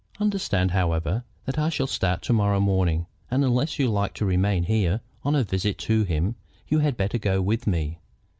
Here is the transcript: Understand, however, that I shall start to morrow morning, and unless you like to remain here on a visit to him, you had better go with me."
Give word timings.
Understand, 0.19 0.71
however, 0.71 1.25
that 1.45 1.59
I 1.59 1.69
shall 1.69 1.85
start 1.85 2.23
to 2.23 2.33
morrow 2.33 2.59
morning, 2.59 3.05
and 3.29 3.43
unless 3.45 3.77
you 3.77 3.87
like 3.87 4.15
to 4.15 4.25
remain 4.25 4.63
here 4.63 5.01
on 5.23 5.35
a 5.35 5.43
visit 5.43 5.77
to 5.77 6.05
him, 6.05 6.33
you 6.67 6.79
had 6.79 6.97
better 6.97 7.19
go 7.19 7.39
with 7.39 7.67
me." 7.67 7.99